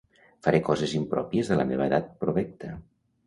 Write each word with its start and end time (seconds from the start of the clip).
Faré 0.45 0.61
coses 0.69 0.95
impròpies 0.99 1.53
de 1.53 1.59
la 1.61 1.67
meva 1.73 1.87
edat 1.91 2.09
provecta. 2.25 2.73